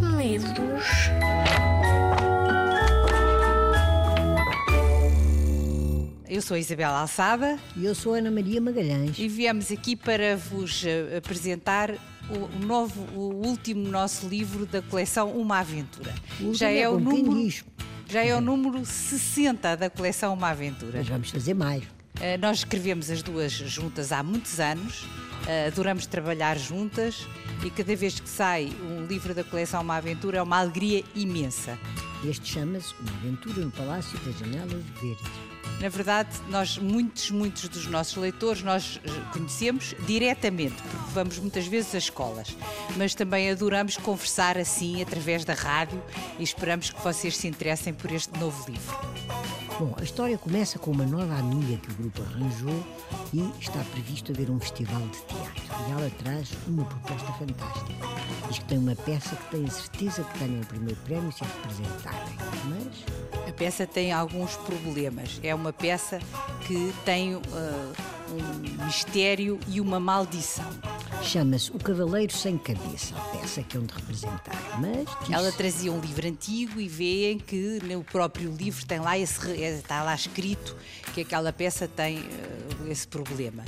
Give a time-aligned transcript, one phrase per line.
[0.00, 1.10] medos.
[6.28, 9.18] Eu sou a Isabel Alçada E eu sou a Ana Maria Magalhães.
[9.18, 11.90] e viemos aqui para vos eh, apresentar
[12.30, 16.14] o, novo, o último nosso livro da coleção Uma Aventura.
[16.38, 17.64] O último Já é é o número, diz?
[18.08, 20.98] já é o número 60 da coleção Uma Aventura.
[20.98, 21.82] Mas vamos fazer mais.
[22.20, 25.04] Eh, Nós escrevemos as duas juntas há muitos anos,
[25.68, 27.26] adoramos trabalhar juntas
[27.64, 31.78] e cada vez que sai um livro da coleção Uma Aventura é uma alegria imensa.
[32.24, 35.50] Este chama-se Uma Aventura no Palácio das Janelas Verdes.
[35.80, 41.66] Na verdade, nós, muitos, muitos dos nossos leitores, nós eh, conhecemos diretamente, porque vamos muitas
[41.66, 42.54] vezes às escolas,
[42.98, 46.02] mas também adoramos conversar assim, através da rádio,
[46.38, 49.59] e esperamos que vocês se interessem por este novo livro.
[49.80, 52.84] Bom, a história começa com uma nova amiga que o grupo arranjou
[53.32, 55.62] e está previsto haver um festival de teatro.
[55.88, 57.94] E ela traz uma proposta fantástica.
[58.46, 61.42] Diz que tem uma peça que tem a certeza que ganha o primeiro prémio se
[61.42, 62.34] a representarem.
[62.66, 65.40] Mas A peça tem alguns problemas.
[65.42, 66.18] É uma peça
[66.66, 67.92] que tem eh,
[68.32, 70.70] um mistério e uma maldição.
[71.22, 74.78] Chama-se O Cavaleiro Sem Cabeça, a peça que é onde representar.
[74.80, 79.38] Mas Ela trazia um livro antigo e veem que no próprio livro tem lá esse,
[79.40, 80.74] re- eh, está lá escrito
[81.14, 83.64] que aquela peça tem eh, esse problema.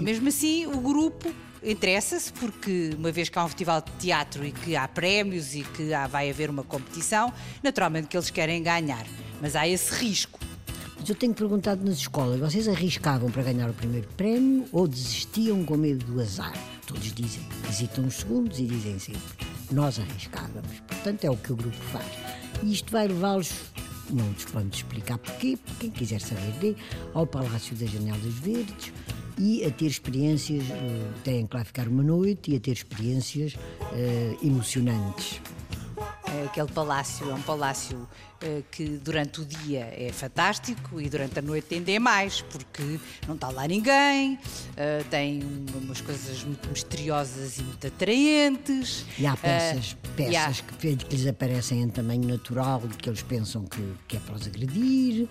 [0.00, 4.50] Mesmo assim, o grupo interessa-se porque uma vez que há um festival de teatro e
[4.52, 9.06] que há prémios e que há- vai haver uma competição, naturalmente que eles querem ganhar,
[9.40, 10.40] mas há esse risco.
[10.98, 15.62] Mas eu tenho perguntado nas escolas, vocês arriscavam para ganhar o primeiro prémio ou desistiam
[15.64, 16.54] com medo do azar?
[16.86, 19.22] Todos dizem, hesitam uns segundos e dizem sempre,
[19.70, 20.80] nós arriscávamos.
[20.86, 22.06] Portanto, é o que o grupo faz.
[22.62, 23.52] E isto vai levá-los,
[24.10, 26.74] não nos vamos explicar porquê, quem quiser saber dê,
[27.14, 28.92] ao Palácio das Janelas Verdes
[29.38, 33.54] e a ter experiências, eh, têm que lá ficar uma noite e a ter experiências
[33.92, 35.40] eh, emocionantes.
[36.34, 38.08] Eh, Aquele palácio é um palácio
[38.40, 42.98] eh, que durante o dia é fantástico e durante a noite ainda é mais, porque
[43.26, 44.38] não está lá ninguém,
[44.76, 49.04] eh, tem um- umas coisas muito misteriosas e muito atraentes.
[49.18, 53.22] E há peças, e há- peças que, que lhes aparecem em tamanho natural, que eles
[53.22, 55.28] pensam que, que é para os agredir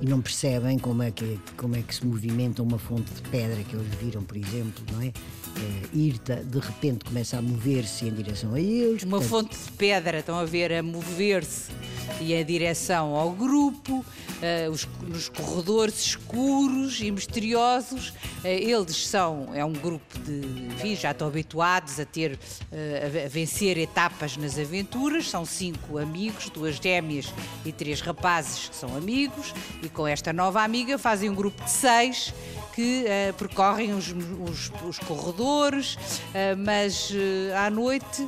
[0.00, 3.62] e não percebem como é, que, como é que se movimenta uma fonte de pedra
[3.62, 5.06] que eles viram, por exemplo, não é?
[5.56, 9.02] Eh, Irta, de repente começa a mover-se em direção a eles.
[9.04, 11.72] Uma portanto, fonte de pedra, estão a ver, a mover-se
[12.20, 14.04] e em direção ao grupo,
[14.42, 18.12] eh, os, nos corredores escuros e misteriosos.
[18.42, 22.38] Eh, eles são, é um grupo de, enfim, já estão habituados a ter,
[22.70, 25.28] a, a vencer etapas nas aventuras.
[25.28, 27.32] São cinco amigos, duas gêmeas
[27.64, 29.54] e três rapazes que são amigos.
[29.82, 32.32] E com esta nova amiga fazem um grupo de seis
[32.74, 35.96] que eh, percorrem os, os- os corredores,
[36.34, 38.26] eh, mas eh, à noite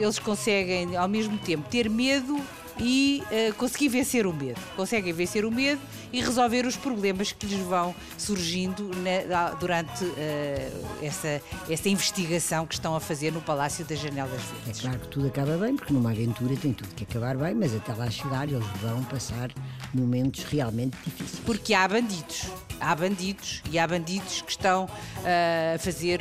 [0.00, 2.40] eles conseguem ao mesmo tempo ter medo
[2.78, 4.60] e eh, conseguir vencer o medo.
[4.76, 5.80] Conseguem vencer o medo
[6.12, 8.90] e resolver os problemas que lhes vão surgindo
[9.28, 10.70] na- durante eh,
[11.02, 14.80] essa, essa investigação que estão a fazer no Palácio das Janelas É Verdes.
[14.82, 17.92] claro que tudo acaba bem, porque numa aventura tem tudo que acabar bem, mas até
[17.94, 19.50] lá chegar eles vão passar
[19.94, 21.40] momentos realmente difíceis.
[21.44, 22.46] Porque há bandidos.
[22.78, 24.86] Há bandidos e há bandidos que estão
[25.24, 26.20] ah, a fazer.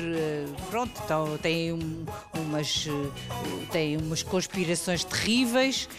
[0.70, 2.88] pronto, estão, têm, um- umas,
[3.74, 5.90] têm umas conspirações terríveis,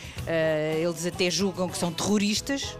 [0.80, 2.76] eles até julgam que são terroristas.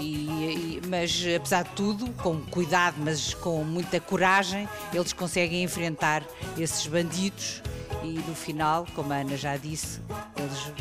[0.00, 6.24] E- e- mas apesar de tudo, com cuidado, mas com muita coragem, eles conseguem enfrentar
[6.58, 7.62] esses bandidos
[8.02, 10.00] e no final, como a Ana já disse,
[10.36, 10.72] eles,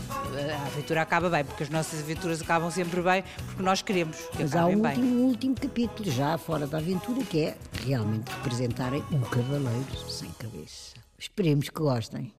[0.59, 4.41] a aventura acaba bem, porque as nossas aventuras acabam sempre bem, porque nós queremos que
[4.41, 4.91] Mas há um bem.
[4.91, 10.29] último, um último capítulo, já fora da aventura, que é realmente representarem um cavaleiro sem
[10.39, 10.93] cabeça.
[11.19, 12.27] Esperemos que gostem.